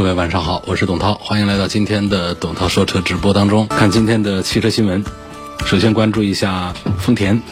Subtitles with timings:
[0.00, 5.04] 各位晚上好，我是董涛，欢迎来到今天的董涛说车直播当中，看今天的汽车新闻。
[5.66, 7.42] 首先关注一下丰田，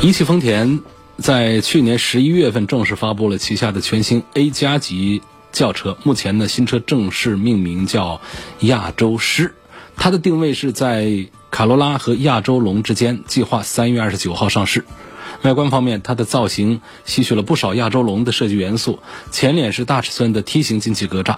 [0.00, 0.78] 一汽丰田
[1.18, 8.20] 在去年十一月份正式发布了旗下的全新 A 加级轿车，目前呢新车正式命名叫
[8.60, 9.56] 亚洲狮，
[9.96, 14.86] 它的定位是在卡罗拉和亚洲龙之间，计划三月二十九号上市。
[15.42, 21.36] 外观方面，它的造型吸取了不少亚洲龙的设计元素，前脸是大尺寸的梯形进气格栅。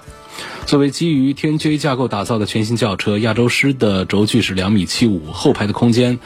[0.65, 6.17] 作为基于 TNGA 架构打造的全新轿车，亚洲狮的轴距是两米七五，后排的空间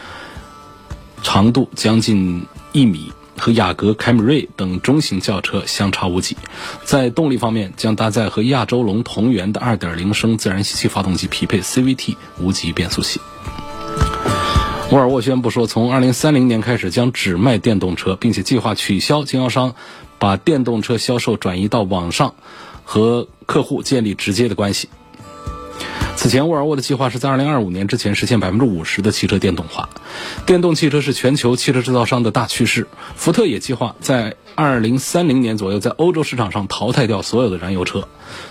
[1.24, 6.38] 长度将近一米，和雅阁、凯美瑞等中型轿车相差无几。
[6.84, 13.20] 在动力方面，将搭载和亚洲龙同源的2.0升自然吸气发动机，匹配 CVT 无级变速器。
[14.92, 19.76] 沃尔沃宣布说，从2030年开始将只卖电动车，并且计划取消经销商
[20.18, 22.34] 把电动车销售转移到网上，
[22.84, 24.90] 和客户建立直接的关系。
[26.22, 29.88] 此前，沃尔沃的计划是在2025年之前实现50%的汽车电动化。
[30.46, 38.10] 电动汽车是全球汽车制造商的大趋势，福特也计划在2030年左右在欧洲市场上淘汰掉所有的燃油车。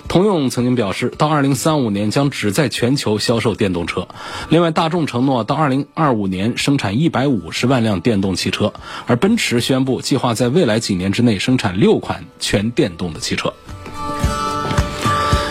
[0.09, 4.09] 通用曾经表示，到2035年将只在全球销售电动车。
[4.49, 8.73] 另外，大众承诺到2025年生产150万辆电动汽车，
[9.07, 13.53] 而奔驰宣布计划在未来几年之内生产六款全电动的汽车。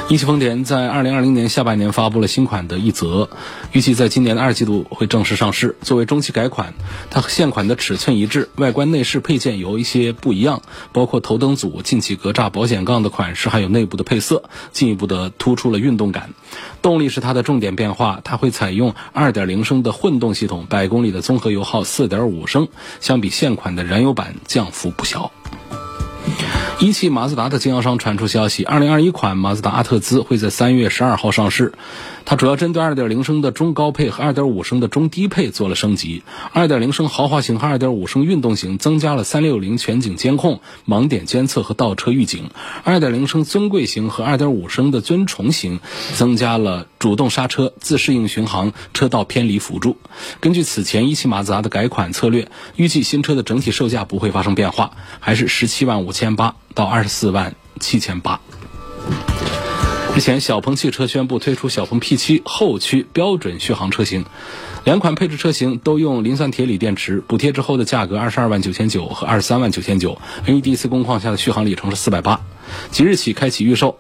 [0.10, 3.30] 一汽丰田在二零二零年下半年发布了新款的奕泽，
[3.74, 5.76] 预计在今年的二季度会正式上市。
[5.82, 6.73] 作为中期改款，
[7.10, 10.62] 它和现款的尺寸一致，外观内饰配件有一些不一样，
[10.94, 16.30] 包括头灯组、进气格栅、保险杠的款式，还有内部的配色，进一步的突出了运动感。
[16.82, 22.70] 动力是它的重点变化，它会采用二点零升的混动系统，百公里的综合油耗四点五升，
[23.02, 25.34] 相比现款的燃油版降幅不小。
[26.80, 31.73] 一汽马自达的经销商传出消息，二零二一款马自达阿特兹会在三月十二号上市。
[32.23, 36.21] 它主要针对二点零升的中高配和二点五升的中低配做了升级。
[36.54, 42.52] 二点零升豪华型和二点五升运动型增加了三六零全景监控、盲点监测和倒车预警。
[42.83, 45.80] 二点零升尊贵型和二点五升的尊崇型
[46.14, 49.98] 增加了主动刹车、自适应巡航、车道偏离辅助。
[50.39, 56.54] 根据此前一汽马自达的改款策略，预计新车的整体售价不会发生变化，还是十七万五千八。
[56.77, 58.39] 到二十四万七千八。
[60.14, 64.26] 之前，小鹏汽车宣布推出小鹏 P7 后驱标准续航车型，
[64.83, 72.42] 两款配置车型都用磷酸铁锂电池，补贴之后的价格二十二万九千九和二十三万九千九，NEDC 工况下的续航里程是四百八，
[72.92, 73.98] 即日起开启预售，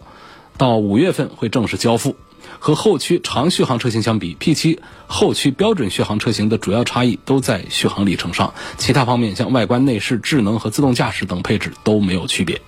[0.59, 2.15] 到五月份会正式交付。
[2.59, 12.61] 和后驱长续航车型相比，P7 后驱标准续航车型的主要差异都在续航里程上，其他方面像外观、内饰、智能和自动驾驶等配置都没有区别。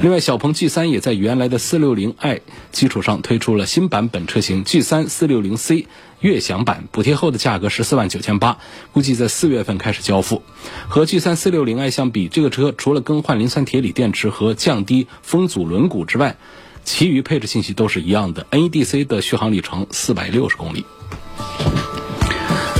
[0.00, 2.40] 另外，小鹏 G3 也在原来的 460i
[2.72, 5.86] 基础上推出了新版本车型 G3 460C
[6.20, 8.58] 悦享版，补贴后的价格十四万九千八，
[8.92, 10.42] 估计在四月份开始交付。
[10.88, 16.36] 和 G3 460i 相比，这个车除了更换磷酸铁锂电池和降低风阻轮毂之外，
[16.84, 20.84] 其余配置信息都是一样的，NEDC 的续航里程四百六十公里。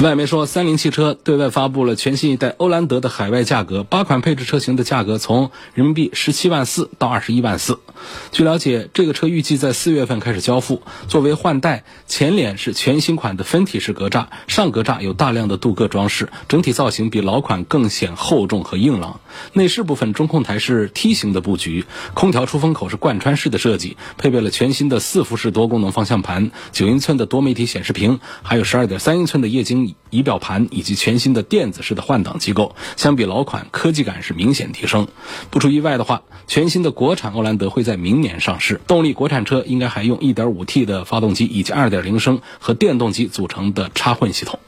[0.03, 7.79] 外媒说，三菱汽车对外发布了全新一代欧蓝德的海外价格，八款配置车型的价格从人民币十七万四到二十一万四。
[8.33, 10.83] 据了解，这个车预计在四月份开始交付。
[11.07, 19.21] 作为换代，前脸是全新款的分体式格栅，上格栅有大量的镀铬装饰，整体造型比老款更显厚重和硬朗。
[19.53, 29.92] 内饰部分，中控台是梯形的布局，空调出风口是贯穿式的设计，配备了全新的四辐式多功能方向盘、九英寸的多媒体显示屏，还有十二点三英寸的液晶仪。
[30.11, 35.09] 仪表盘以及全新的电子式的换挡机构，相比老款科技感是明显提升。
[35.51, 38.81] 不出意外的话，全新的国产欧蓝德会在明年上市。
[38.87, 44.59] 动力国产车应该还用 1.5T 的发动机以及2.0升和电动机组成的插混系统。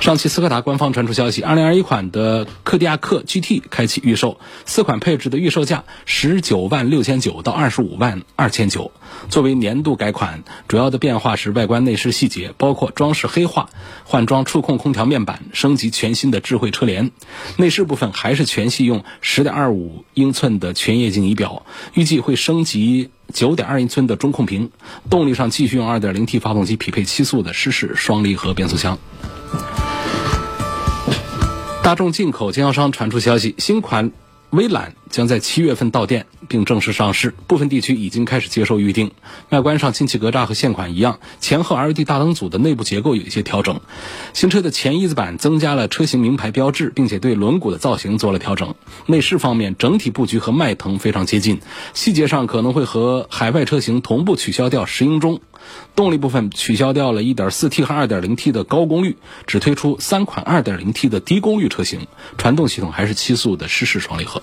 [0.00, 8.92] 上汽斯柯达官方传出消息，2021款的柯迪亚克 GT 开启预售，四款配置的预售价十九万六千九到二十五万二千九。
[9.28, 13.68] 作为年度改款，主要的变化是外观内饰细节，包括装饰黑化、
[14.04, 17.10] 换装触控空调面板、升级全新的智慧车联。
[17.58, 24.70] 内饰部分还是全系用十点二五英寸的全液晶仪表，预计会升级九点二英寸的中控屏。
[25.10, 28.98] 动力上继续用二点零 T 发动机，匹配七速的湿式双离合变速箱。
[31.90, 34.12] 大众进口经销商传出消息，新款
[34.50, 39.10] 威揽将在七月份到店并正式上市，部分地区已经开始接受预定。
[39.48, 43.80] 外观上，进气格栅和现款一样，前后 LED 大灯组的内部结构有一些调整。
[44.34, 48.76] 新车的前翼子板增加了车型名牌标志，并且对轮毂的造型做了调整。
[49.06, 51.58] 内饰方面，整体布局和迈腾非常接近，
[51.92, 55.40] 细节上可能会和海外车型同步取消掉石英钟。
[55.96, 59.16] 动力部分取消掉了 1.4T 和 2.0T 的高功率，
[59.46, 62.06] 只推出三款 2.0T 的低功率车型，
[62.38, 64.42] 传动系统还是七速的湿式双离合。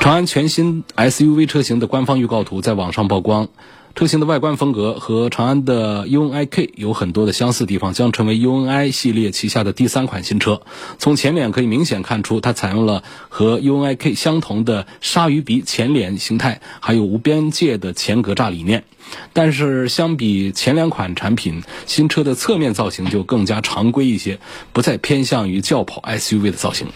[0.00, 3.48] 长安全新 SUV 车型的官方预告图在网上曝光。
[3.96, 10.60] 车型的外观风格和长安的 UNI-K 有很多的相似地方，将成为 UNI 系列旗下的第三款新车。
[10.98, 18.84] 从前脸可以明显看出，它采用了和 UNI-K 相同的鲨鱼鼻前脸形态，还有无边界的前格栅理念。
[19.32, 24.40] 但是相比前两款产品，新车的侧面造型就更加常规一些，
[24.74, 26.88] 不再偏向于轿跑 SUV 的造型。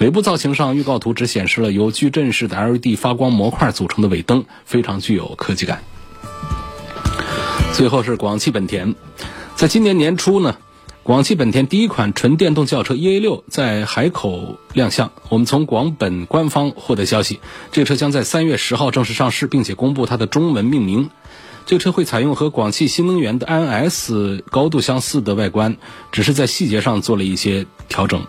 [0.00, 5.84] 尾部造型上，预告图只显示了由矩阵式的 LED 发光模块组成的尾灯，非常具有科技感。
[7.80, 8.94] 最后是广汽本田，
[9.56, 10.58] 在今年年初呢，
[11.02, 15.10] 广汽本田第一款纯电动轿车 E A 六在海口亮相。
[15.30, 17.40] 我们从广本官方获得消息，
[17.72, 21.08] 这车将在三月十号正式上市，并且公布它的中文命名。
[21.64, 25.78] 这车会采用和广汽新能源的 iNS 高度相似的外观，
[26.12, 28.22] 只是在细节上做了一些调整。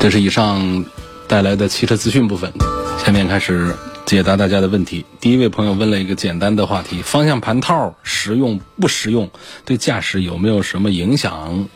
[0.00, 0.84] 这是以上
[1.28, 2.52] 带来的汽车资讯部分，
[2.98, 3.72] 下面开始。
[4.06, 5.06] 解答大家的问题。
[5.18, 9.30] 第一位朋友问了一个简单的话题：方向盘套实用不实用？
[9.64, 11.68] 对驾驶有没有什么影响？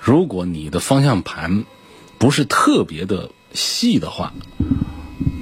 [0.00, 1.64] 如果你的方向盘
[2.18, 4.32] 不是特别的细的话，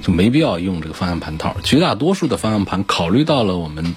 [0.03, 1.57] 就没必要用这个方向盘套。
[1.63, 3.95] 绝大多数的方向盘考虑到了我们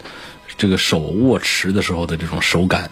[0.57, 2.91] 这个手握持的时候的这种手感，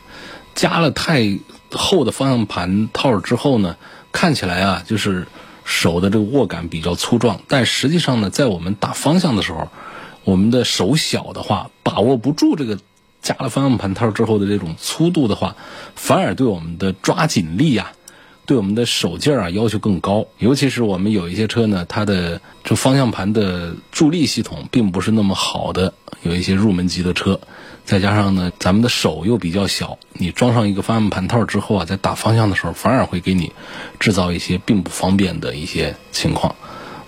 [0.55, 1.39] 加了太
[1.73, 3.77] 厚的方向盘套之后呢，
[4.13, 5.27] 看起来啊就是。
[5.71, 9.69] 手的这个握感比较粗壮，但实际上呢，在我们打方向的时候，
[10.25, 12.81] 我们的手小的话，把握不住这个
[13.23, 15.55] 加了方向盘套之后的这种粗度的话，
[15.95, 17.93] 反而对我们的抓紧力呀，
[18.51, 20.27] 对我们的手劲儿啊要求更高。
[20.39, 25.95] 尤其是我们有一些车呢，它的这方向盘的助力系统并不是那么好的，
[26.25, 27.39] 有一些入门级的车。
[27.85, 33.53] 再加上呢，咱们的手又比较小，你装上一个方向盘套之后啊，在打方向的时候，反而会给你
[34.01, 36.53] 制造一些并不方便的一些情况。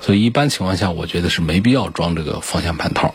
[0.02, 3.14] 所以一般情况下，我觉得是没必要装这个方向盘套。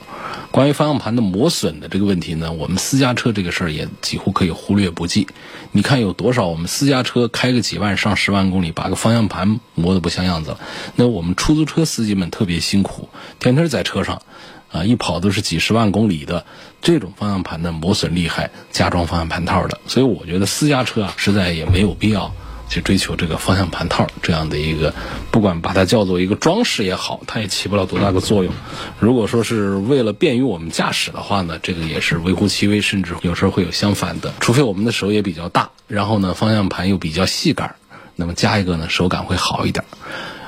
[0.50, 5.28] 关于方向盘的磨损的这个问题呢，我们私家车这个事儿也几乎可以忽略不计。
[5.74, 10.60] 你看有多少我们私家车开个几万上十万公里，把个方向盘磨得不像样子了？
[10.96, 14.22] 那我们出租车司机们特别辛苦，天天在车上。
[14.70, 16.46] 啊，一跑都是几十万公里的，
[16.82, 22.34] 这种方向盘呢磨损厉害，加装方向盘套的，所以我觉得私家车啊，实在也没有必要
[22.70, 24.94] 去追求这个方向盘套这样的一个，
[25.32, 28.54] 不管把它叫做一个装饰也好，它也起不了多大的作用。
[29.00, 34.34] 如果说是为了便于我们驾驶的话呢，这个也是微乎其微，甚至有时候会有相反的。
[34.40, 37.76] 除非我们的手也比较大，然后呢方向盘又比较细杆，
[38.16, 39.86] 那么加一个呢手感会好一点。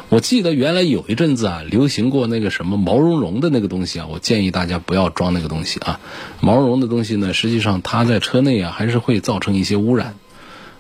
[0.10, 6.00] 我记得原来有一阵子啊，流行过那个什么毛茸茸的那个东西啊，我建议大家不要装那个东西啊。
[6.42, 10.16] 毛茸茸的东西呢，实际上它在车内啊，还是会造成一些污染。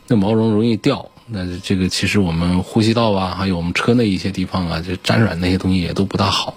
[0.07, 6.55] 那毛绒容易掉，那这个其实我们呼吸道啊，还有我们车内一些地方啊，就沾染那些东西也都不大好。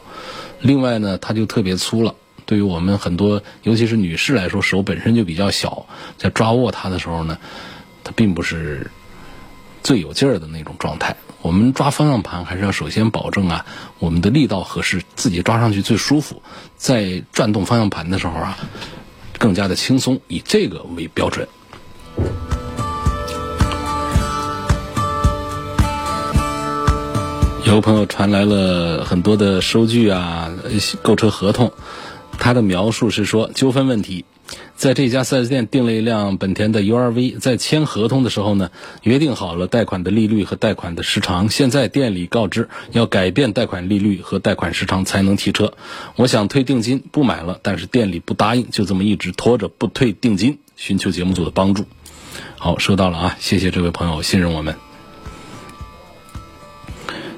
[0.60, 2.14] 另外呢，它就特别粗了，
[2.46, 5.84] 对于我们很多尤其是女士来说，手本身就比较小，
[6.16, 7.36] 在抓握它的时候呢，
[8.02, 8.90] 它并不是
[9.82, 11.14] 最有劲儿的那种状态。
[11.42, 13.66] 我们抓方向盘还是要首先保证啊，
[13.98, 16.40] 我们的力道合适，自己抓上去最舒服，
[16.76, 18.56] 在转动方向盘的时候啊，
[19.38, 21.46] 更加的轻松，以这个为标准。
[27.64, 30.52] 有朋友传来了很多的收据啊，
[31.02, 31.72] 购车合同，
[32.38, 34.24] 他的描述是说纠纷问题。
[34.76, 38.70] 在这家 4S 店订了一辆本田的 URV，在签合同的时候呢，
[39.02, 41.48] 约定好了贷款的利率和贷款的时长。
[41.48, 45.72] 现在店里告知要改变贷款利率和贷款时长才能提车。
[46.16, 51.86] 我想退定金不买了，但是店里不答应，就这么一直拖着不退定金，寻求节目组的帮助。
[52.58, 54.91] 好，收到了啊，谢谢这位朋友信任我们。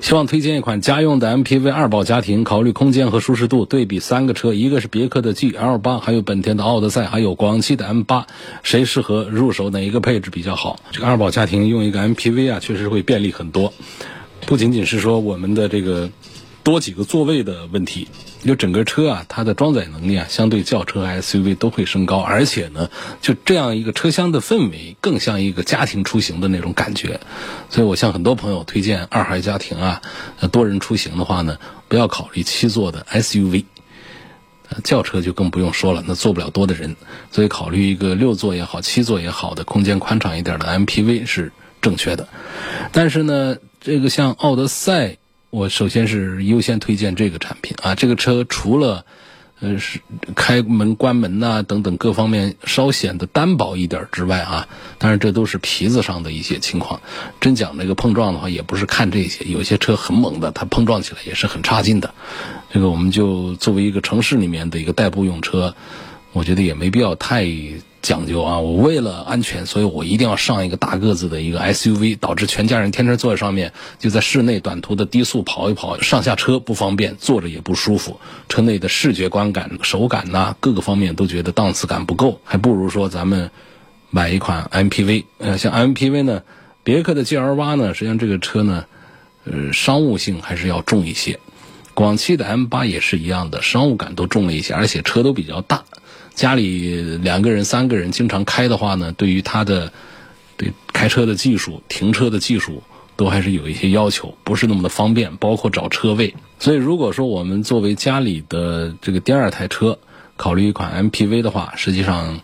[0.04, 8.26] 希望推荐一款家用的 MPV 二保家庭，考虑空间和舒适度，对比三个车，一个是别克的 GL 八，还有本田的奥德赛，还有广汽的 M 八，
[8.62, 9.70] 谁适合入手？
[9.70, 10.78] 哪一个配置比较好？
[10.92, 13.72] 这个二保家庭用一个 MPV 啊，确实会便利很多，
[14.44, 16.10] 不仅仅是说我们的这个。
[16.64, 18.08] 多几个座位的问题，
[18.42, 22.88] 就整个车啊，它的装载能力啊，相对轿车 SUV 都会升高，而且呢，
[23.20, 27.20] 就这样一个车厢的氛围，更像一个家庭出行的那种感觉。
[27.68, 30.00] 所以我向很多朋友推荐二孩家庭啊，
[30.50, 33.66] 多人出行的话呢，不要考虑七座的 SUV，
[34.82, 36.96] 轿车就更不用说了，那坐不了多的人，
[37.30, 41.52] 所以考虑一个六座也好，七座也好的空间宽敞一点的 MPV 是
[41.82, 42.26] 正确的。
[42.90, 45.18] 但是呢，这个像奥德赛。
[45.54, 49.04] 我首先是优先推荐这个产品啊，这个车除了，
[49.60, 50.00] 呃，是
[50.34, 54.66] 开门关门呐等等各方面稍显得单薄一点之外啊，
[54.98, 57.00] 当然这都是皮子上的一些情况。
[57.40, 62.12] 真讲这个碰撞的话，也不是看这些，有些车很猛的，它碰撞起来也是很差劲的。
[62.72, 65.76] 这个我们就作为一个城市里面的一个代步用车，
[66.34, 67.48] 我觉得也没必要太。
[68.04, 68.58] 讲究啊！
[68.58, 83.50] 我为了安全，所以我一定要上一个大个子的一个 SUV，导致全家人天天坐在上面，就在室内短途的低速跑一跑，上下车不方便，坐着也不舒服，车内的视觉观感、手感呐，各个方面都觉得档次感不够，还不如说咱们
[84.10, 85.24] 买一款 MPV。
[85.38, 86.42] 呃，像 MPV 呢，
[86.82, 88.84] 别克的 GL 八呢，实际上这个车呢，
[89.44, 91.40] 呃，商务性还是要重一些，
[91.94, 95.84] 广汽的 M 八也是一样的，商务感都重了一些，而且车都比较大。
[96.34, 99.92] 家里两个人、三个人经常开的话呢，对于他的
[100.56, 102.82] 对开车的技术、停车的技术
[103.16, 106.34] 都还是有一些要求，不是那么的方便，包括找车位。
[106.58, 109.98] 所以，如果说我们作为家里的这个第二台车，
[110.36, 112.40] 考虑一款 MPV 的话，实际上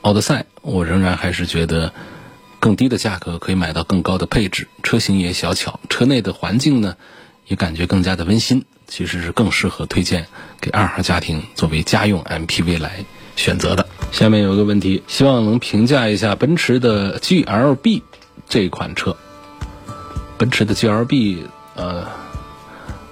[0.00, 1.92] 奥德赛，我仍然还是觉得
[2.60, 6.96] 更低的价格可以买到更高的配置，车型也小巧，车内的环境呢
[7.46, 10.26] 也感觉更加的温馨，其实是更适合推荐
[10.60, 13.04] 给二号家庭作为家用 MPV 来。
[13.38, 13.86] 选择的。
[14.10, 18.02] 下面有个问题，希望能评价一下奔驰的 GLB
[18.48, 19.16] 这款车。
[20.36, 21.38] 奔驰的 GLB，
[21.76, 22.04] 呃，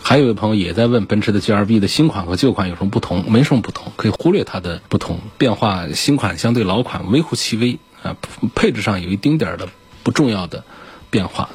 [0.02, 3.24] 还有一位朋友也在问奔驰的 GLB 的新款和旧款有什么不同？
[3.30, 5.88] 没什么不同，可以忽略它的不同变化。
[5.94, 8.16] 新款相对老款微乎其微啊，
[8.54, 9.68] 配置上有一丁点儿的
[10.02, 10.64] 不重要的
[11.10, 11.50] 变化，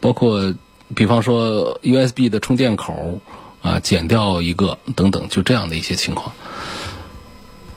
[0.00, 0.54] 包括
[0.94, 3.20] 比方说 USB 的充电口
[3.62, 6.32] 啊减掉一个等等，就这样的一些情况。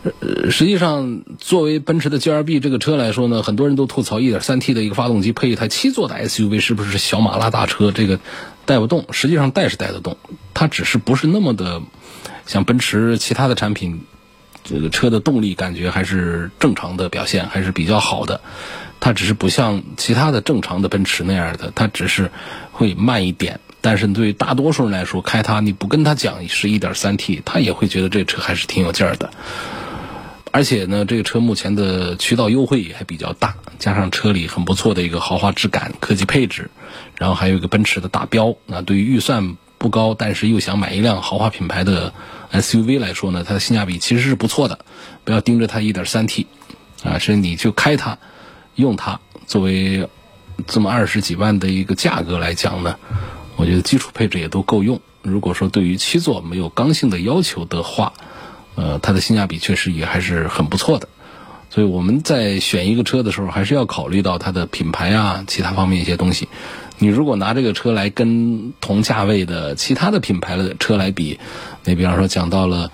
[0.03, 7.91] 呃，实际上，作为奔驰的 G R B 这个车来说呢，很多人都吐槽 1.3T 的一个发动机配一台七座的 SUV 是不是小马拉大车？
[7.91, 8.19] 这个
[8.65, 9.05] 带不动。
[9.11, 10.17] 实际上带是带得动，
[10.53, 11.81] 它只是不是那么的
[12.45, 14.01] 像奔驰其他的产品，
[14.65, 18.41] 这个车的动力感觉还是正常的表现，还是比较好的。
[18.99, 22.29] 它只是不像其他的正常的奔驰那样的，它只是
[22.71, 23.59] 会慢一点。
[23.79, 29.29] 但是对于大多数人来说，开它你不跟他讲是一点三 T，他也会觉得这车还是挺有劲儿的。
[30.55, 36.69] 而且呢，这个车目前的渠道优惠也还比较大，加上车里很不错的一个豪华质感、科技配置，
[37.17, 38.55] 然后还有一个奔驰的大标。
[38.67, 42.13] 那对于预算不高，但是又想买一辆豪华品牌的
[42.51, 44.85] SUV 来说呢，它的性价比其实是不错的。
[45.23, 46.45] 不要盯着它 1.3T，
[47.03, 48.19] 啊，是你就开它，
[48.75, 50.07] 用它作为
[50.67, 52.99] 这么二十几万的一个价格来讲呢，
[53.55, 55.01] 我觉得基础配置也都够用。
[55.23, 58.13] 如果说对于七座没有刚性的要求的话，
[58.75, 61.07] 呃，它的性价比确实也还是很不错的，
[61.69, 66.47] 所以我们在选一个车的时候，还是要考虑到它的品牌啊，其他方面一些东西。
[66.99, 71.39] 你如果拿这个车来跟同价位的其他的品牌的车来比，
[71.83, 72.91] 你比方说讲到了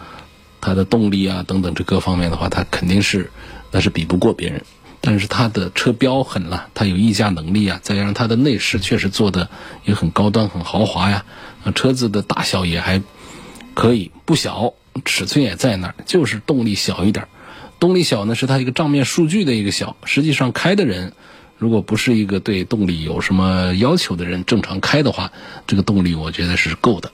[0.62, 3.30] 它的动力啊等等这各方面的话，它肯定是
[3.72, 4.64] 那是比不过别人。
[5.02, 9.50] 但是它的车标狠了，它有溢价能力啊，再加上它的内饰确实做的
[9.86, 11.24] 也很高端、很豪华呀，
[11.74, 13.02] 车子的大小也还
[13.76, 14.74] 可以，不小。
[15.06, 17.28] 尺寸也在那儿，就是动力小一点。
[17.80, 19.96] 动力小呢，是它一个账面数据的一个小。
[20.04, 21.14] 实际上开的人，
[21.58, 25.32] 如果不是一个对动力有什么要求的人，正常开的话，
[25.66, 27.12] 这个动力我觉得是够的。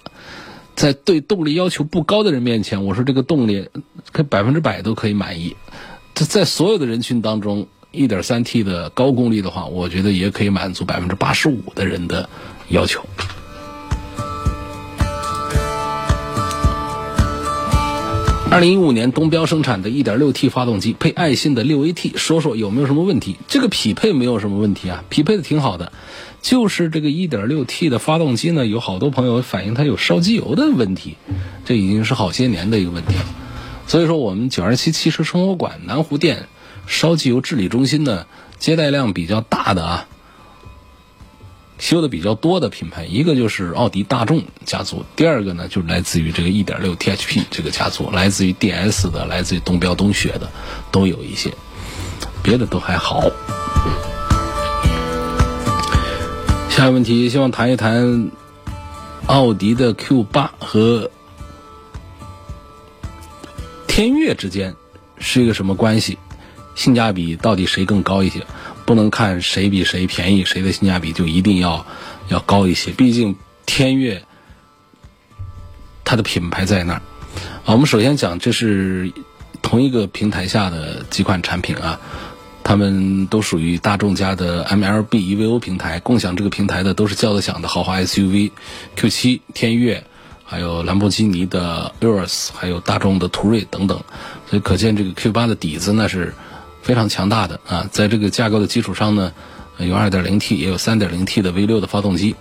[0.75, 3.69] 在对动力要求不高的人面前，我说这个动力，
[4.11, 5.55] 可百分之百都可以满意。
[6.13, 12.27] 这在所有的人群当中一点三 T 的高功率的话，我觉得也可以满足百分之八十五的人的
[12.69, 13.05] 要求。
[18.55, 23.35] 二零一五年东标生产的 1.6T 发动机配爱信的 6AT，说说有没有什么问题？
[23.49, 25.91] 这个匹配没有什么问题啊，匹配的挺好的。
[26.41, 31.17] 就是这个 1.6T 的发动机呢，有好多朋友反映它有烧机油的问题，
[31.65, 33.25] 这已经是好些年的一个问题了。
[33.87, 36.47] 所以说，我们九二七汽车生活馆南湖店
[36.87, 38.25] 烧机油治理中心呢，
[38.57, 40.07] 接待量比较大的啊，
[41.77, 50.49] 修的比较多的品牌，一个就是奥迪大众家族，第二个呢就是来自于这个1.6 THP 这个家族，来自于 DS 的，来自于东标、东雪的
[50.91, 51.53] 都有一些，
[52.41, 53.29] 别的都还好。
[56.69, 58.31] 下一个问题，希望谈一谈
[59.27, 61.11] 奥迪的 Q8 和
[63.87, 64.75] 天悦之间
[65.17, 66.17] 是一个什么关系？
[66.73, 68.45] 性价比到底谁更高一些？
[68.85, 71.85] 不能看谁比谁便宜，谁的性价比就一定要
[72.29, 72.91] 要高一些。
[72.91, 74.23] 毕竟天悦
[76.03, 77.01] 它的品牌在那儿。
[77.65, 79.11] 啊，我们首先讲，这是
[79.61, 81.99] 同一个平台下的几款产品啊，
[82.63, 90.03] 他们都属于大众家的 MLB EVO 平台，共享这个平台的都是叫得响的豪华 SUV，Q7、天悦。
[90.47, 93.99] 还有兰博基尼的 Urus，还有大众的途锐等等，
[94.47, 96.35] 所以可见这个 Q8 的底子那是
[96.85, 97.89] 非常强大的啊。
[97.91, 99.33] 在这个架构的基础上呢，
[99.79, 102.35] 有 2.0T 也有 3.0T 的 V6 的发动机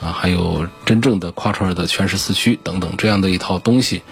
[0.00, 4.02] 啊，还有真正的 Quattro 的全时四驱等等这样的一套东西，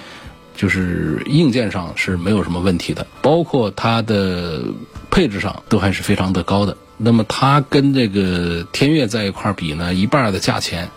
[0.54, 4.62] 就是硬件上是没有什么问题的，包括它的
[5.10, 6.76] 配置上都还是非常的高的。
[6.98, 10.90] 那么它跟这个天悦在一块比呢，一半的价钱。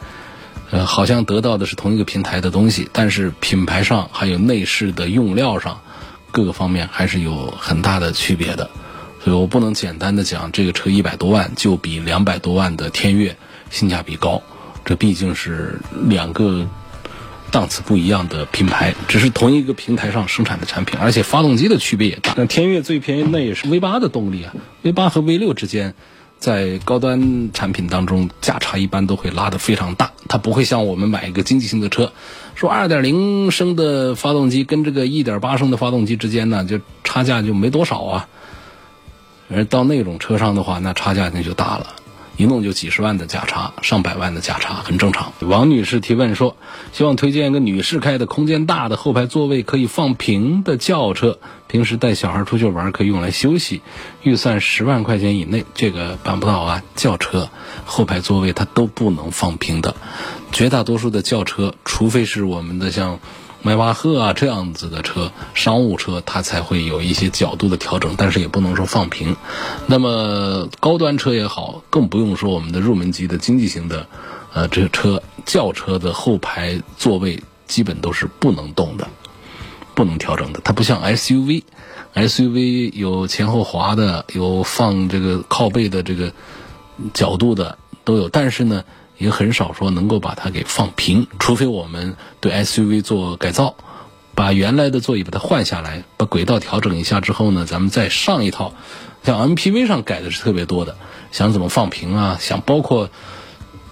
[0.74, 5.81] 呃，好像得到的是同一个平台的东西，但是品牌上还有内饰的用料上，
[6.32, 8.70] 各个方面还是有很大的区别的，
[9.24, 13.36] 所以我不能简单的讲这个车一百多万就比两百多万的天悦
[13.70, 14.42] 性价比高，
[14.86, 16.68] 这毕竟是两个
[17.52, 22.34] 档次不一样的品牌，只是同一个平台上生产的产品，而且发动机的区别也大。
[22.38, 25.94] 那天悦最便宜那也是 V 八的动力啊，V 八和 V 六之间。
[26.41, 30.12] 在高端产品当中，价差一般都会拉得非常大。
[30.27, 32.12] 它不会像我们买一个经济型的车，
[32.55, 38.27] 说二点零升的发动机跟这个一点八升的发动机之间呢，就差价就没多少啊。
[39.53, 41.95] 而到那种车上的话，那差价那就大了。
[42.41, 45.31] 一弄就几十万的价差，上百万的价差很正常。
[45.41, 46.57] 王女士提问说，
[46.91, 53.83] 希望推荐一个女士开的空间大的后排座位可以放平的轿车，平时带小孩出去玩可以用来休息，
[54.24, 56.81] 预算十万块钱以内，这个办不到啊。
[56.95, 57.51] 轿车
[57.86, 59.95] 后排座位它都不能放平的，
[60.51, 63.19] 绝大多数的轿车，除非是我们的像。
[63.63, 69.36] 迈巴赫啊，这样子的车，商务车它才会有一些角度的调整，但是也不能说放平。
[69.86, 74.08] 那么高端车也好，更不用说我们的入门级的经济型的，
[74.54, 79.08] 呃，这个车轿车的后排座位基本都是不能动的，
[79.93, 80.60] 不能调整的。
[80.63, 86.34] 它不像 SUV，SUV 有前后滑的，有放这个靠背的这个
[87.13, 88.84] 角度的都有，但是呢。
[89.21, 93.75] 也很少说能够把它给放平，除非我们对 SUV 做改造，
[94.34, 98.73] 把原来的座椅把它换下来，把轨道调整一下之后呢，咱们再上一套。
[99.23, 100.97] 像 MPV 上改的是特别多的，
[101.31, 102.38] 想怎么放平啊？
[102.41, 103.12] 想包括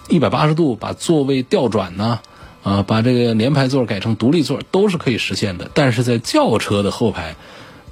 [0.08, 2.18] 一百八十度把座位调转呢？
[2.64, 5.70] 啊，把这个连排座改成独立座都是可以实现的。
[5.72, 7.36] 但是在轿车的后排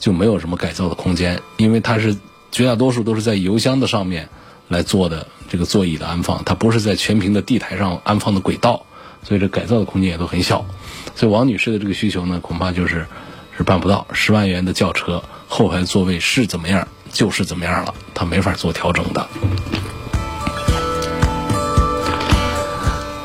[0.01, 2.17] 就没有什么改造的空间，因为它是
[2.51, 4.29] 绝大多数都是在油箱的上面
[4.69, 5.27] 来做的。
[5.51, 8.85] 这个座椅的安放，它不是在全平的地台上安放的轨道，
[9.23, 10.67] 所以这改造的空间也都很小。
[11.17, 13.07] 所以王女士的这个需求呢，恐怕就是
[13.57, 14.07] 是办不到。
[14.13, 19.27] 十万元的轿车后排座位是怎么样，就是怎么样了，它没法做调整的。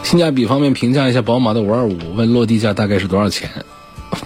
[0.04, 3.66] 性价比方面评价一下宝马的五二五，问落地价大概是多少钱？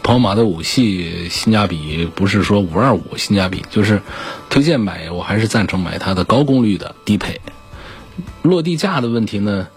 [0.01, 4.01] 宝马的五系性价比不是说五二五性价比，就是
[4.49, 7.41] 推荐买，我还是赞成买它的高功率的低配。
[8.41, 9.67] 落地价的问题呢？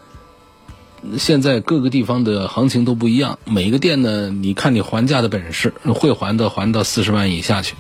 [1.16, 7.74] 现在各个地方的行情都不一样，每一个店呢，你看你还价的本事，会还的还到四十万以下去，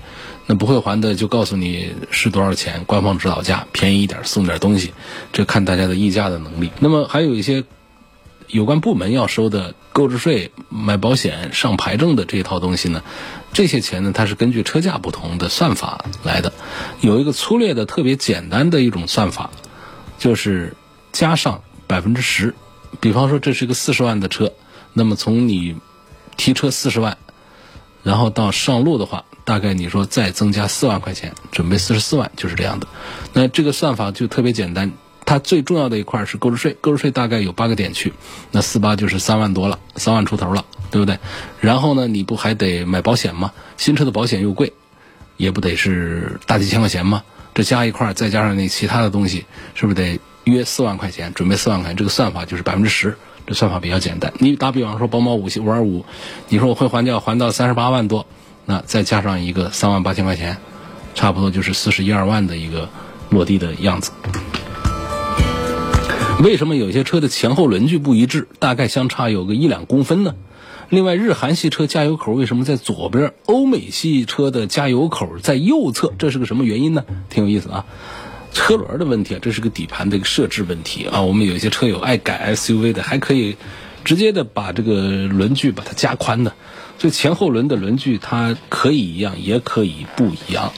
[0.46, 4.94] 那不会还的就告诉你是多少钱，官方指导价，便宜一点送点东西，
[5.34, 6.70] 这看大家的议价的能力。
[6.78, 7.62] 那么还有一些
[8.52, 13.02] 有关部门要收的购置税、买保险、上牌证的这一套东西呢，
[13.52, 16.52] 这些钱呢，它是根据车价不同的算法来的，
[17.00, 19.50] 有一个粗略的、特别简单的一种算法。
[20.18, 20.76] 就是
[21.12, 22.54] 加上百分之十，
[23.00, 24.52] 比方说这是一个四十万的车，
[24.92, 25.76] 那么从你
[26.36, 27.16] 提车四十万，
[28.02, 32.86] 然后到上路的话，大概你说再增加四万块钱，准备四十四万，就是这样的。
[33.32, 34.92] 那这个算法就特别简单，
[35.30, 38.12] 它最重要的一块是购置税，购置税大概有八个点去，
[38.50, 41.20] 那四八就是三万多了，三万出头了，对不对？
[41.60, 43.52] 然后呢，你不还得买保险吗？
[43.76, 44.72] 新车的保险又贵，
[45.36, 47.22] 也不得是大几千块钱吗？
[47.54, 51.32] 这加一块再加上那其他的东西，是不是得约四万块钱？
[51.32, 53.16] 准备四万块钱，这个算法就是百分之十，
[53.46, 54.32] 这算法比较简单。
[54.38, 56.04] 你打比方说，宝马五系五二五，
[56.48, 58.26] 你说我会还掉还到三十八万多，
[58.66, 60.56] 那再加上一个三万八千块钱，
[61.14, 62.88] 差不多就是四十一二万的一个
[63.28, 64.10] 落地的样子。
[66.42, 70.34] 为什么有些车的前后轮距不一致，大概相差有个一两公分呢？
[70.88, 73.34] 另外，日韩系车加油口为什么在左边？
[73.44, 77.04] 欧美系车的加油口在右侧，这是个什么原因呢？
[77.28, 77.84] 挺有意思啊。
[78.54, 81.20] 车轮的问题啊，这是个底盘的一个设置问题啊。
[81.20, 83.56] 我们有些车友爱改 SUV 的，还可以
[84.02, 86.54] 直接的把这个轮距把它加宽的，
[86.98, 90.72] 所以前后轮的轮距它可以一样，也可以不一样。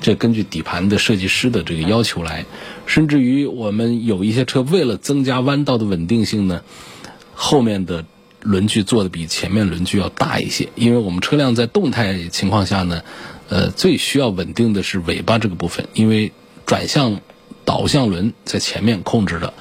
[0.00, 2.44] 这根据底盘的设计师的这个要求来，
[2.86, 6.62] 甚至于我们有一些车为了增加弯道的稳定性呢，
[7.34, 8.04] 后面的。
[8.42, 13.02] 轮距做的比前面轮距要大一些，因为我们车辆在动态情况下呢，
[13.48, 16.30] 呃，最需要稳定的是尾巴这个部分，因为
[16.64, 17.20] 转向
[17.64, 19.52] 导向轮在前面控制的。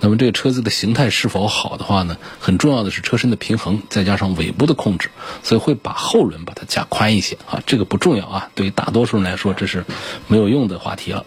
[0.00, 2.18] 那么这个车子的形态是否好的话呢？
[2.38, 5.08] 很重要的是车身的平衡，再加上尾部的控制，
[5.42, 7.62] 所以会把后轮把它加宽一些啊。
[7.64, 9.84] 这个不重要啊，对于大多数人来说这是
[10.28, 11.24] 没有用的话题了。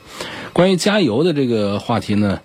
[0.54, 2.42] 关于加油的这个话题呢，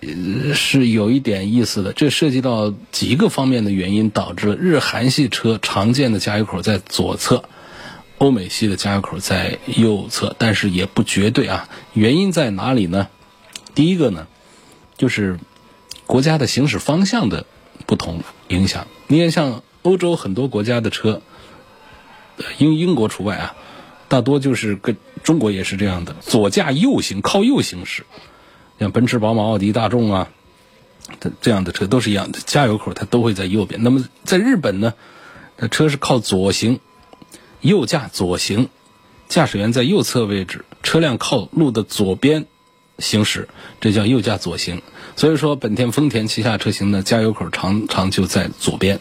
[0.55, 1.93] 是有一点意思的。
[1.93, 7.45] 这涉及到几个方面的原因，导致了日韩系车常见的加油口在左侧，
[8.19, 11.69] 欧美系的加油口在右侧，但是也不绝对啊。
[11.93, 13.09] 原因在哪里呢？
[13.75, 14.27] 第一个呢，
[14.97, 15.39] 就是。
[16.13, 17.47] 国家的行驶方向的
[17.87, 21.23] 不同影响，你看像欧洲很多国家的车，
[22.59, 23.57] 英英国除外啊，
[24.09, 28.05] 大多就是跟中国也是这样的，左驾右行，靠右行驶。
[28.79, 30.29] 像奔驰、宝马、奥迪、大众啊，
[31.19, 33.83] 这这样的车都是一样的，加油口它都会在右边。
[33.83, 34.93] 那么在日本呢，
[35.57, 36.79] 这车是靠左行，
[37.63, 38.69] 右驾左行，
[39.31, 42.45] 驾驶员在右侧位置，车辆靠路的左边。
[42.99, 43.49] 行驶，
[43.81, 44.83] 这叫右驾左行。
[45.17, 49.01] 所以说，本田、丰田旗下车型的，加油口常常就在左边。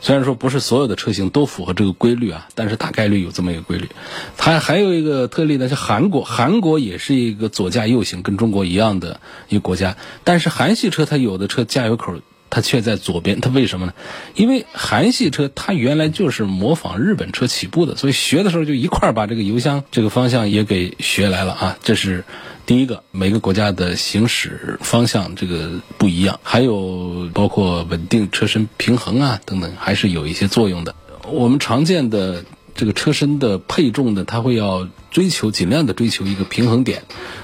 [0.00, 3.88] 虽然说不是所有的车型都符合这个规律啊，但是大概率有这么一个规律。
[4.36, 9.96] 它还有一个特例呢，是韩国，韩国也是一个左驾右行，跟中国一样的一个国家。
[10.22, 12.14] 但是韩系车它有的车加油口。
[12.54, 13.94] 它却在左边，它为什么呢？
[14.36, 21.76] 因为韩系车它原来就是模仿日本车起步的，所以学的时候就一块儿把这个油箱这个方向也给学来了啊。
[21.82, 22.24] 这是
[22.64, 30.94] 第一个，每个国家的行驶方向这个不一样，还有包括稳定车身平衡啊等等，还是有一些作用的。
[31.26, 32.44] 我们常见的
[32.76, 37.02] 这个车身的配重呢，它会要追求尽量的追求一个平衡点。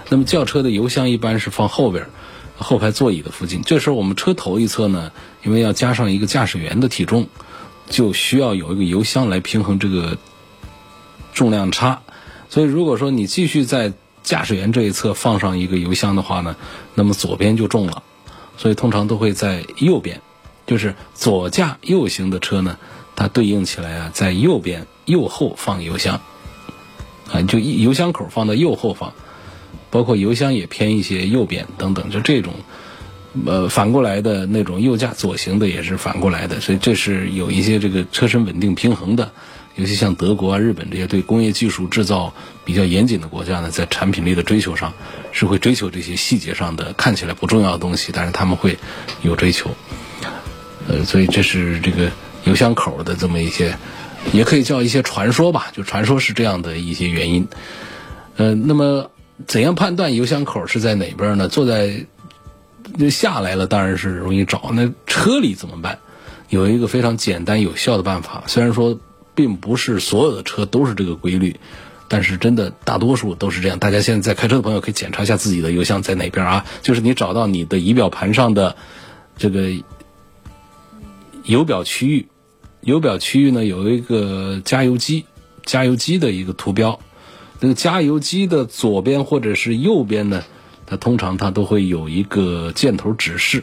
[0.09, 2.07] 那么轿车的油箱一般是放后边。
[2.61, 5.11] 后排座椅的附近，这时候我们车头一侧呢，
[5.43, 7.27] 因为要加上一个驾驶员的体重，
[7.89, 10.19] 就需要有一个油箱来平衡这个
[11.33, 12.03] 重量差。
[12.51, 16.55] 所以如果说你继续在驾驶员这一侧放上一个油箱的话呢，
[16.95, 18.03] 那么左边就重了。
[18.59, 20.21] 所以通常都会在右边，
[20.67, 22.77] 就是左驾右行的车呢，
[23.17, 26.21] 它对应起来啊，在右边右后放油箱，
[27.33, 29.15] 啊，就油箱口放到右后方。
[29.91, 32.55] 包括油箱也偏一些右边等等，就这种，
[33.45, 39.33] 呃，反过来的那种右驾左行的也是反过来的，所以这是有一些这个车身稳定平衡的，
[39.75, 42.33] 尤其像德国啊、日本这些对工业技术制造
[42.65, 44.93] 比较严谨的国家呢，在产品力的追求上
[45.33, 48.79] 是会追求这些细节上的看起来不重要的东西，但是他们会
[49.23, 49.71] 有追求，
[50.89, 52.11] 呃，所以这是这个
[52.45, 53.77] 油箱口的这么一些，
[54.33, 57.49] 也可以叫一些传说吧，就传说是这样的一些原因，
[58.37, 59.11] 呃，那么。
[59.47, 61.49] 怎样判断油箱口是在哪边呢？
[61.49, 62.07] 坐在
[62.99, 64.71] 就下来了，当然是容易找。
[64.73, 65.99] 那车里怎么办？
[66.49, 68.45] 有一个非常简单有效的办法。
[68.47, 68.99] 虽然说
[69.35, 71.57] 并不是所有的车都是这个规律，
[72.09, 73.79] 但是真的大多数都是这样。
[73.79, 76.65] 大家现在在开车的朋友可以检查一下自己的油箱在哪边啊？
[76.83, 78.75] 就是你找到你的仪表盘上的
[79.39, 79.71] 这个
[81.45, 82.27] 油表区域，
[82.81, 85.25] 油表区域呢有一个加油机，
[85.65, 86.99] 加油机的一个图标。
[87.61, 90.43] 那个加油机的左边或者是右边呢，
[90.87, 93.63] 它通常它都会有一个箭头指示。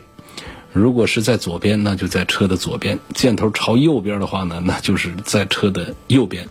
[0.72, 6.48] 如果是在左边，那就在车的左边；箭头朝右边的话呢，那就是在车的右边。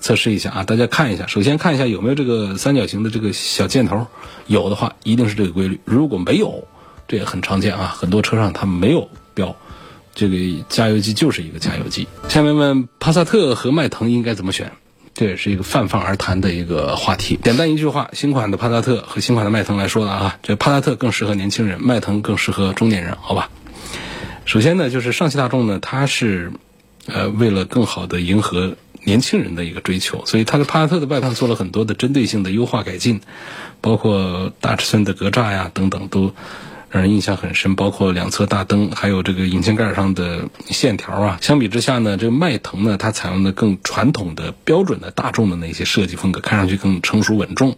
[0.00, 1.26] 测试一下啊，大家看一下。
[1.26, 4.06] 首先看一下有没有这个三角形的这个小箭头，
[4.46, 5.80] 有的话一定是这个规律。
[5.86, 6.68] 如果没有，
[7.08, 9.56] 这也很常见啊，很多车上它没有标，
[10.14, 10.36] 这个
[10.68, 12.06] 加油机就是一个加油机。
[12.28, 14.72] 下面问帕萨特和迈腾应该怎么选？
[15.14, 17.38] 这也是一个泛泛而谈的一个话题。
[17.42, 23.48] 简单一句话，新款的帕萨特和新款的迈腾来说的啊，这帕萨特更适合年轻人，迈腾更适合中年人，好吧？
[24.44, 26.52] 首先呢，就是上汽大众呢，它是
[27.06, 33.20] 呃为了更好的迎合年轻人的一个追求，所以它的帕萨特的外观做了很多的针对性的优化改进，
[33.80, 36.34] 包括大尺寸的格栅呀等等都。
[36.94, 41.36] 让人印象很深，包括两侧大灯，还有这个引擎盖上的线条啊。
[41.40, 47.76] 相比之下呢，这个迈腾呢，它采用的更传统的、标准的大众的那些设计风格，看上去更成熟稳重。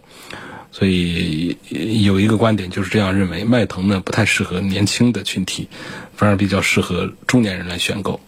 [0.71, 1.57] 所以
[2.03, 5.67] 有一个观点就是这样认为，迈腾呢不太适合年轻的群体，
[6.15, 8.21] 反而比较适合中年人来选购。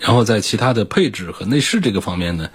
[0.00, 2.50] 然后在其他的配置和内饰这个方面呢，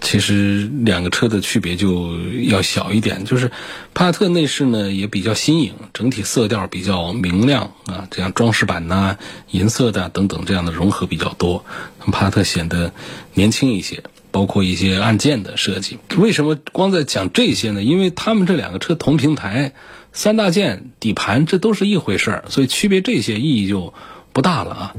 [0.00, 3.24] 其实两个车的区别就要小一点。
[3.24, 3.50] 就是
[3.94, 9.16] 帕萨特内饰呢也比较新颖，整体色调比较明亮啊，这样装饰板呐、
[9.50, 11.64] 银色的等等这样的融合比较多，
[12.12, 12.92] 帕萨特显得
[13.34, 14.02] 年轻一些。
[14.32, 17.82] 包括一些按键的设计，为什么光在讲这些呢？
[17.82, 19.72] 因为他们这两个车同平台，
[20.12, 23.94] 三大件、底盘这都是一回事儿，所以区别这些意义就
[24.34, 24.94] 不大了啊。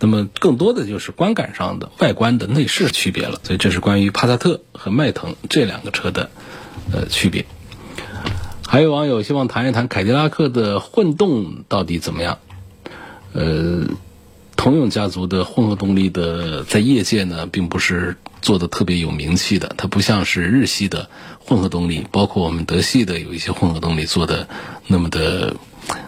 [0.00, 3.38] 那么更多的就是观感上的外观的内饰区别了。
[3.44, 6.30] 所以这是关于帕萨特和迈腾这两个车的
[6.92, 7.44] 呃区别。
[8.66, 12.38] 还有网友希望谈一谈凯迪拉克的混动到底怎么样？
[13.32, 13.84] 呃。
[14.56, 21.08] 通用家族的混合动力的在业界呢，并不是做的特别有名气的，它不像是日系的
[21.38, 24.46] 混合动力，包括我们德系的有一些混合动力做的
[24.86, 25.54] 那么的，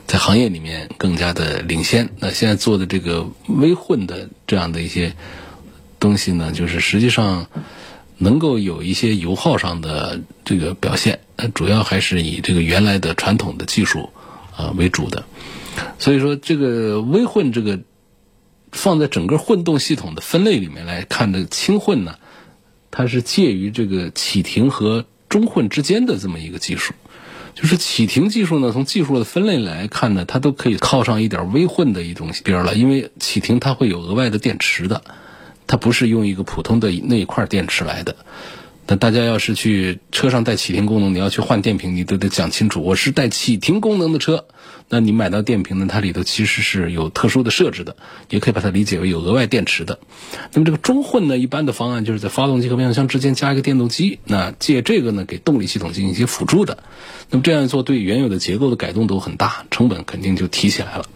[0.07, 2.11] 在行业里面更加的领先。
[2.19, 5.15] 那现在做的这个微混的这样的一些
[5.99, 7.47] 东西呢，就是实际上
[8.19, 11.21] 能够有一些油耗上的这个表现，
[11.55, 14.11] 主要还是以这个原来的传统的技术
[14.57, 15.25] 啊为主的。
[15.99, 17.81] 所以说，这个微混这个。
[18.75, 22.15] 放在整个混动系统的分类里面来看的轻混呢，
[22.91, 26.95] 它是介于这个启停和中混之间的这么一个技术。
[27.55, 32.75] 就是启停技术呢，从技术的分类来看呢，它都可以靠上一点微混的一种边了。
[32.75, 35.03] 因为启停它会有额外的电池的，
[35.67, 38.17] 它不是用一个普通的那一块电池来的。
[38.87, 44.47] 那大家要是去车上带启停功能，你要去换电瓶，你都得讲清楚，我是带启停功能的车。
[44.95, 45.87] 那你买到电瓶呢？
[45.89, 47.97] 它里头其实是有特殊的设置的，
[48.29, 49.99] 也可以把它理解为有额外电池的。
[50.53, 56.83] 那么这个中混呢，一般的方案就是在发动机和变速箱之间加一个电动机，那借这个呢给动力系统进行一些辅助的。
[57.31, 61.07] 那么这样做对原有的结构的改动都很大，成本肯定就提起来了。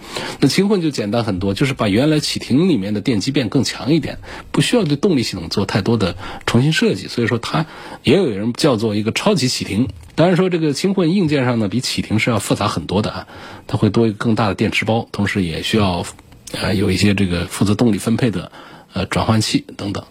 [0.41, 4.21] 那轻混就简单很多，就是把原来启停里面的电机变更强一点，
[4.53, 7.09] 不需要对动力系统做太多的重新设计。
[7.09, 7.67] 所以说它
[8.03, 9.89] 也有人叫做一个超级启停。
[10.17, 13.29] 当然说这个轻混硬件上呢，比启停是要复杂很多的啊，
[13.69, 16.05] 它会多一个更大的电池包，同时也需要，
[16.53, 18.51] 呃，有一些这个负责动力分配的，
[18.93, 20.05] 呃，转换器等等。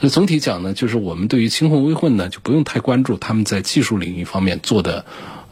[0.00, 5.06] 那总体讲呢，就是我们对于轻混微混呢，就不用太关注他们在技术领域方面做的。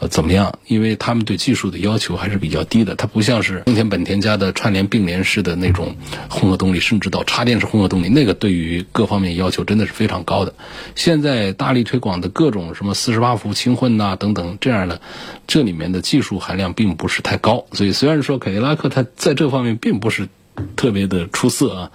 [0.09, 0.59] 怎么样？
[0.67, 5.95] 因为他们对技术的要求还是比较低的，它不像是丰田、本田家的串联并联式的那种
[6.29, 10.55] 混合动力，甚至到插电式混合动力，那个对于各方面要求真的是非常高的。
[10.95, 15.01] 现在大力推广的各种什么四十八伏轻混呐等等这样的，
[15.47, 17.65] 这里面的技术含量并不是太高。
[17.73, 20.29] 所以虽然说凯迪拉克它在这方面并不是
[20.77, 21.91] 特别的出色啊，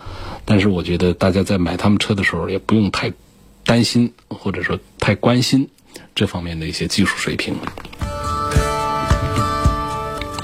[0.46, 3.12] 但是我觉得大家在买他们车的时候也不用太
[3.66, 5.70] 担心或者说太关心
[6.16, 7.56] 这方面的一些技术水平。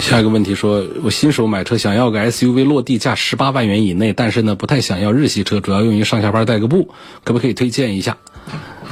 [0.03, 8.17] 下一个问题说，我新手买车想要个 SUV 落地价十八万元以内，但是呢不太想要日系车，主要用于上下班带个步，可不可以推荐一下？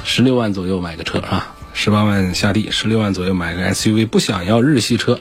[0.06, 5.19] 十六万左右买个车啊，十八万下地，十六万左右买个 SUV，不想要日系车，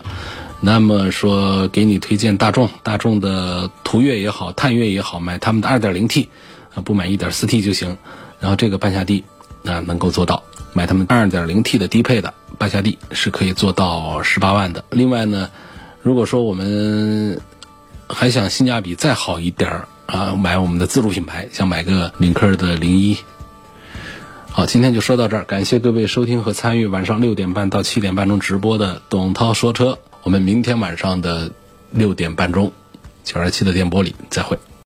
[0.60, 6.28] 那么说给你推荐大众，大众的途岳也好，探岳也好，买他们的二点零 T，
[6.72, 7.98] 啊不买一点四 T 就行，
[8.38, 9.24] 然后这个半下地
[9.66, 14.84] 啊能够做到，买他们二点零 T 的低配的半下地是可以做到十八万的。
[14.90, 15.50] 另外呢。
[16.02, 17.40] 如果说我们
[18.08, 23.18] 还想性价比再好一点儿啊，买我们的自主品牌，想买个领克的零一。
[24.50, 29.98] 好，今天就说到这儿，感谢各位收听和参与晚上六点半到七点半钟直播的董涛说车。
[30.22, 31.52] 我们明天晚上的
[31.90, 32.72] 六点半钟，
[33.22, 34.58] 九二七的电波里再会。